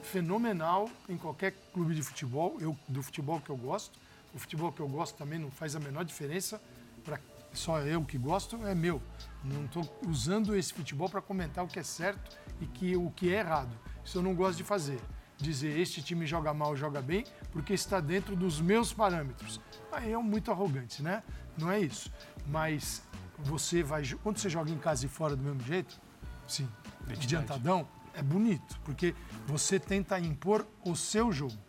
[0.03, 3.99] fenomenal em qualquer clube de futebol, eu, do futebol que eu gosto.
[4.37, 6.61] O futebol que eu gosto também não faz a menor diferença,
[7.03, 7.19] para
[7.55, 9.01] só eu que gosto é meu.
[9.43, 13.35] Não estou usando esse futebol para comentar o que é certo e que, o que
[13.35, 13.75] é errado.
[14.05, 15.01] Isso eu não gosto de fazer.
[15.39, 19.59] Dizer este time joga mal, joga bem, porque está dentro dos meus parâmetros.
[19.91, 21.23] Aí é muito arrogante, né?
[21.57, 22.13] Não é isso.
[22.47, 23.03] Mas
[23.39, 24.03] você vai.
[24.23, 25.99] Quando você joga em casa e fora do mesmo jeito,
[26.47, 26.69] sim,
[27.09, 29.15] adiantadão, é bonito, porque
[29.47, 31.66] você tenta impor o seu jogo.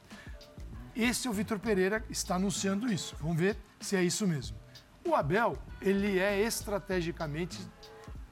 [0.99, 3.15] Esse é o Vitor Pereira, está anunciando isso.
[3.21, 4.57] Vamos ver se é isso mesmo.
[5.05, 7.59] O Abel, ele é estrategicamente,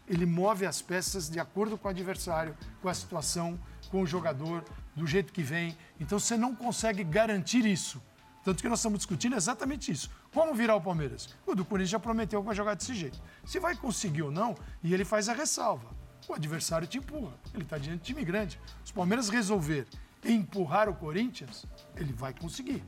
[0.08, 3.60] ele move as peças de acordo com o adversário, com a situação,
[3.92, 5.78] com o jogador, do jeito que vem.
[6.00, 8.02] Então você não consegue garantir isso.
[8.44, 10.10] Tanto que nós estamos discutindo exatamente isso.
[10.34, 11.30] Como virar o Palmeiras?
[11.46, 13.22] O do Corinthians já prometeu que vai jogar desse jeito.
[13.46, 15.92] Se vai conseguir ou não, e ele faz a ressalva.
[16.28, 17.36] O adversário te empurra.
[17.54, 18.60] Ele está diante de time grande.
[18.84, 19.86] Se o Palmeiras resolver
[20.26, 22.84] empurrar o Corinthians, ele vai conseguir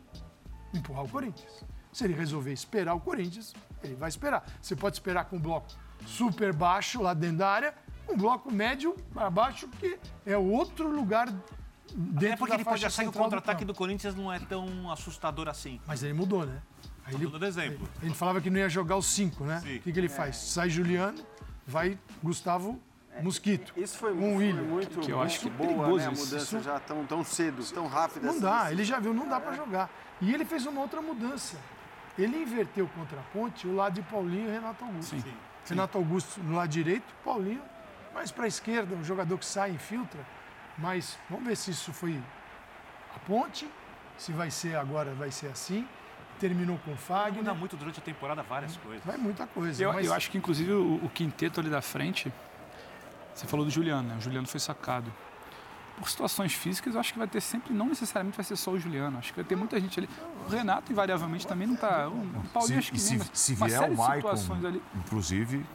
[0.73, 1.63] empurrar o Corinthians.
[1.91, 4.45] Se ele resolver esperar o Corinthians, ele vai esperar.
[4.62, 5.67] Você pode esperar com um bloco
[6.06, 7.73] super baixo lá dentro da área,
[8.10, 11.28] um bloco médio para baixo, que é outro lugar
[11.93, 13.73] dentro É porque da ele pode achar que o do contra-ataque campo.
[13.73, 15.80] do Corinthians não é tão assustador assim.
[15.88, 16.62] Mas ele mudou, né?
[17.06, 17.88] Aí ele, Todo exemplo.
[18.02, 19.62] a gente falava que não ia jogar os cinco, né?
[19.62, 19.78] Sim.
[19.78, 20.36] O que, que ele faz?
[20.36, 21.17] Sai Juliano,
[21.65, 22.80] vai Gustavo
[23.22, 23.74] Mosquito.
[23.76, 24.64] Isso foi, o foi William.
[24.64, 26.08] muito, Que eu acho que é boa, perigoso né?
[26.08, 26.26] A isso.
[26.26, 28.26] mudança já tão, tão cedo, tão rápida.
[28.26, 28.42] Não assim.
[28.42, 29.90] dá, ele já viu, não dá para jogar.
[30.22, 31.58] E ele fez uma outra mudança.
[32.18, 35.16] Ele inverteu contra a ponte o lado de Paulinho e Renato Augusto.
[35.16, 35.34] Sim.
[35.70, 37.62] Renato Augusto no lado direito, Paulinho
[38.18, 40.20] mais para a esquerda, um jogador que sai e infiltra.
[40.76, 42.20] Mas vamos ver se isso foi
[43.16, 43.70] a ponte,
[44.18, 45.88] se vai ser agora, vai ser assim.
[46.40, 47.56] Terminou com o Muda Fagner.
[47.56, 49.04] muito durante a temporada várias coisas.
[49.06, 49.84] Vai muita coisa.
[49.84, 52.32] Eu, mas eu acho que, inclusive, o, o quinteto ali da frente,
[53.39, 54.15] você falou do Juliano, né?
[54.17, 55.12] O Juliano foi sacado.
[55.97, 58.80] Por situações físicas, eu acho que vai ter sempre, não necessariamente vai ser só o
[58.80, 59.17] Juliano.
[59.17, 60.08] Acho que vai ter muita gente ali.
[60.45, 62.08] O Renato, invariavelmente, também não tá.
[62.08, 64.82] O Paulinho, acho que se, mas se uma vier série o de situações Maicon, ali.
[64.95, 65.65] inclusive,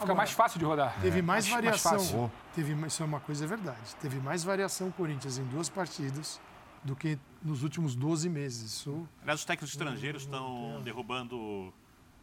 [0.00, 0.94] Fica mais fácil de rodar.
[1.00, 1.92] Teve mais Acho mais variação.
[1.92, 2.30] fácil.
[2.54, 3.94] teve, mais- isso é uma coisa é verdade.
[4.00, 6.40] Teve mais variação Corinthians em duas partidas
[6.82, 8.72] do que nos últimos 12 meses.
[8.72, 11.72] Isso Aliás, os técnicos estrangeiros estão derrubando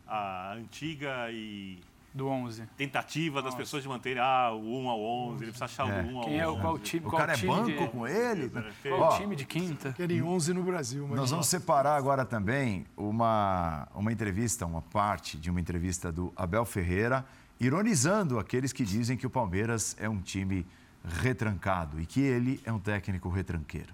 [0.05, 1.79] a antiga e
[2.13, 2.67] Do 11.
[2.77, 6.01] tentativa das pessoas de manter ah, o 1 ao 11, ele precisa achar É.
[6.03, 6.61] o 1 ao Quem é o 11.
[6.61, 7.05] qual time?
[7.07, 8.51] o qual cara é banco de, com ele.
[8.87, 9.93] Qual Ó, time de quinta?
[9.93, 11.07] querem 11 no Brasil.
[11.09, 16.31] Mas Nós vamos separar agora também uma, uma entrevista, uma parte de uma entrevista do
[16.35, 17.25] Abel Ferreira,
[17.59, 20.67] ironizando aqueles que dizem que o Palmeiras é um time
[21.03, 23.91] retrancado e que ele é um técnico retranqueiro.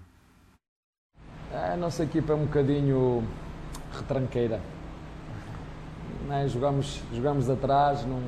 [1.52, 3.24] A nossa equipa é um bocadinho
[3.96, 4.60] retranqueira.
[6.28, 6.48] Né?
[6.48, 8.20] Jogamos, jogamos atrás, não-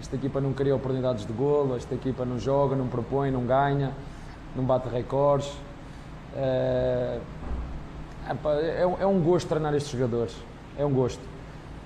[0.00, 3.92] esta equipa não cria oportunidades de golo, esta equipa não joga, não propõe, não ganha,
[4.56, 5.52] não bate recordes.
[6.34, 7.18] É,
[8.28, 10.36] é é um gosto treinar estes jogadores,
[10.78, 11.20] é um gosto.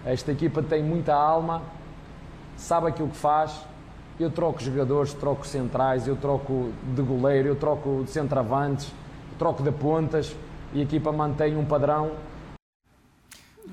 [0.04, 1.62] Esta equipa tem muita alma,
[2.56, 3.64] sabe aquilo que faz.
[4.20, 8.92] Eu troco jogadores, troco centrais, eu troco de goleiro, eu troco de centroavantes,
[9.38, 10.36] troco de pontas
[10.72, 12.12] e a equipa mantém um padrão.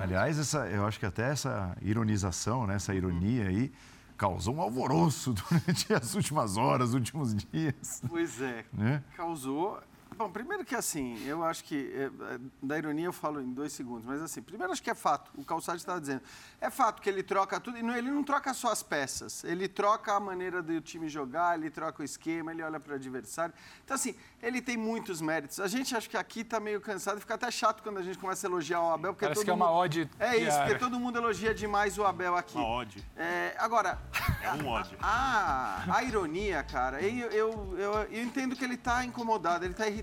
[0.04, 3.72] Aliás, essa, eu acho que até essa ironização, né, essa ironia aí,
[4.18, 8.02] causou um alvoroço durante as últimas horas, últimos dias.
[8.08, 9.04] Pois é, Né?
[9.16, 9.80] causou.
[10.18, 12.04] Bom, primeiro que assim, eu acho que é,
[12.36, 15.32] é, da ironia eu falo em dois segundos, mas assim, primeiro acho que é fato,
[15.36, 16.22] o Calçado estava dizendo,
[16.60, 19.68] é fato que ele troca tudo, e não- ele não troca só as peças, ele
[19.68, 23.54] troca a maneira do time jogar, ele troca o esquema, ele olha para o adversário.
[23.84, 25.60] Então assim, ele tem muitos méritos.
[25.60, 28.46] A gente acho que aqui está meio cansado, fica até chato quando a gente começa
[28.46, 30.76] a elogiar o Abel, porque Parece todo que é uma mundo- ode É isso, porque
[30.76, 32.58] todo mundo elogia demais o Abel aqui.
[32.58, 33.04] Uma ode.
[33.16, 33.98] É, agora,
[34.44, 34.98] É um ódio.
[35.02, 39.88] a, a ironia, cara, eu, eu, eu, eu entendo que ele está incomodado, ele está
[39.88, 40.01] irritado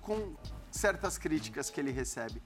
[0.00, 0.34] com
[0.70, 2.42] certas críticas que ele recebe.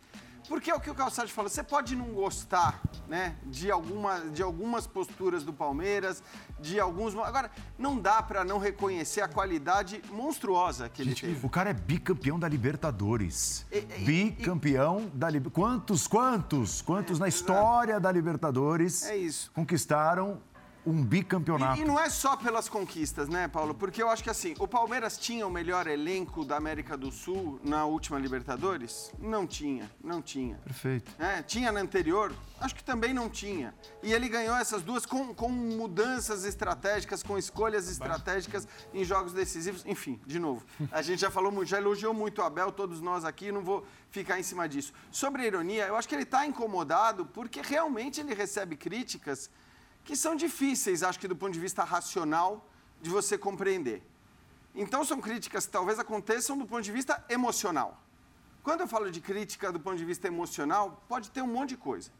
[0.48, 4.44] Porque é o que o Calçado falou, você pode não gostar né, de, alguma, de
[4.44, 6.22] algumas posturas do Palmeiras,
[6.60, 7.16] de alguns.
[7.16, 11.44] Agora, não dá para não reconhecer a qualidade monstruosa que ele Gente, teve.
[11.44, 13.66] o cara é bicampeão da Libertadores.
[13.72, 15.56] E- e- bicampeão da Libertadores.
[15.76, 19.50] Quantos, quantos, quantos na história da Libertadores É isso.
[19.52, 20.40] conquistaram
[20.86, 21.80] um bicampeonato?
[21.80, 23.74] E, e não é só pelas conquistas, né, Paulo?
[23.74, 27.60] Porque eu acho que assim, o Palmeiras tinha o melhor elenco da América do Sul
[27.64, 29.12] na última Libertadores?
[29.18, 30.56] Não tinha, não tinha.
[30.58, 31.12] Perfeito.
[31.18, 32.32] É, tinha na anterior?
[32.60, 33.74] Acho que também não tinha.
[34.02, 39.84] E ele ganhou essas duas com, com mudanças estratégicas, com escolhas estratégicas em jogos decisivos.
[39.84, 43.24] Enfim, de novo, a gente já falou muito, já elogiou muito o Abel, todos nós
[43.24, 44.92] aqui, não vou ficar em cima disso.
[45.10, 49.50] Sobre a ironia, eu acho que ele está incomodado porque realmente ele recebe críticas
[50.06, 52.64] que são difíceis, acho que do ponto de vista racional,
[53.02, 54.02] de você compreender.
[54.74, 58.00] Então, são críticas que talvez aconteçam do ponto de vista emocional.
[58.62, 61.76] Quando eu falo de crítica do ponto de vista emocional, pode ter um monte de
[61.76, 62.10] coisa.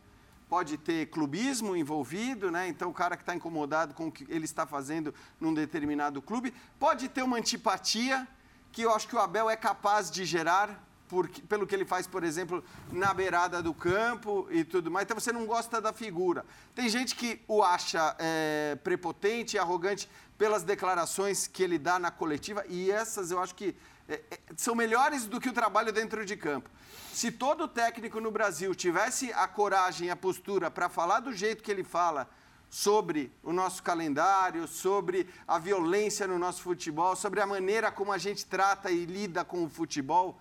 [0.48, 2.68] Pode ter clubismo envolvido, né?
[2.68, 6.52] Então, o cara que está incomodado com o que ele está fazendo num determinado clube.
[6.80, 8.26] Pode ter uma antipatia,
[8.72, 12.06] que eu acho que o Abel é capaz de gerar, porque, pelo que ele faz,
[12.06, 15.04] por exemplo, na beirada do campo e tudo mais.
[15.04, 16.44] Então, você não gosta da figura.
[16.74, 22.10] Tem gente que o acha é, prepotente e arrogante pelas declarações que ele dá na
[22.10, 23.74] coletiva, e essas eu acho que
[24.08, 26.70] é, é, são melhores do que o trabalho dentro de campo.
[27.12, 31.70] Se todo técnico no Brasil tivesse a coragem, a postura para falar do jeito que
[31.70, 32.28] ele fala
[32.68, 38.18] sobre o nosso calendário, sobre a violência no nosso futebol, sobre a maneira como a
[38.18, 40.38] gente trata e lida com o futebol,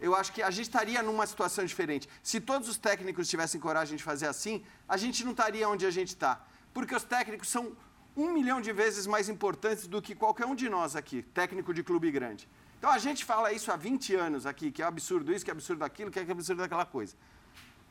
[0.00, 2.08] eu acho que a gente estaria numa situação diferente.
[2.22, 5.90] Se todos os técnicos tivessem coragem de fazer assim, a gente não estaria onde a
[5.90, 6.44] gente está.
[6.72, 7.76] Porque os técnicos são
[8.16, 11.82] um milhão de vezes mais importantes do que qualquer um de nós aqui, técnico de
[11.82, 12.48] clube grande.
[12.78, 15.52] Então a gente fala isso há 20 anos aqui, que é absurdo isso, que é
[15.52, 17.16] absurdo aquilo, que é absurdo aquela coisa.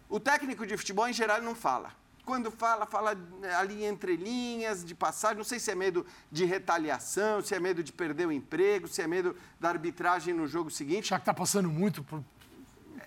[0.07, 1.91] O técnico de futebol, em geral, não fala.
[2.25, 3.17] Quando fala, fala
[3.59, 5.37] ali entre linhas, de passagem.
[5.37, 9.01] Não sei se é medo de retaliação, se é medo de perder o emprego, se
[9.01, 11.09] é medo da arbitragem no jogo seguinte.
[11.09, 12.23] Já que está passando muito por,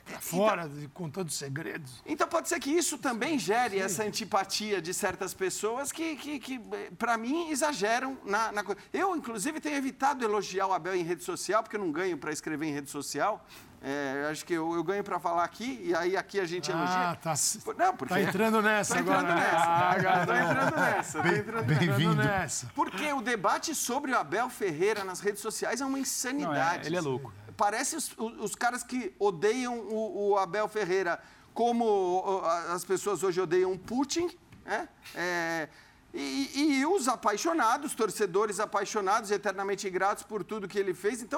[0.04, 2.02] pra fora, então, contando segredos.
[2.04, 3.82] Então pode ser que isso também gere Sim.
[3.82, 6.60] essa antipatia de certas pessoas que, que, que
[6.98, 8.80] para mim, exageram na, na coisa.
[8.92, 12.32] Eu, inclusive, tenho evitado elogiar o Abel em rede social, porque eu não ganho para
[12.32, 13.44] escrever em rede social.
[13.82, 17.10] É, acho que eu, eu ganho para falar aqui e aí aqui a gente elogia.
[17.10, 17.34] Ah, tá.
[17.76, 18.14] Não, porque...
[18.14, 19.34] Tá entrando nessa tô entrando agora.
[19.34, 19.56] Nessa.
[19.56, 21.22] Ah, tô entrando nessa.
[21.22, 22.22] Bem-vindo.
[22.74, 26.78] Porque o debate sobre o Abel Ferreira nas redes sociais é uma insanidade.
[26.78, 27.32] Não, é, ele é louco.
[27.56, 31.20] Parece os, os caras que odeiam o, o, Abel Ferreira
[31.54, 34.28] como as pessoas hoje odeiam Putin,
[34.64, 34.88] né?
[35.14, 35.68] É,
[36.12, 41.20] e, e, os apaixonados, torcedores apaixonados, eternamente gratos por tudo que ele fez.
[41.20, 41.34] Então,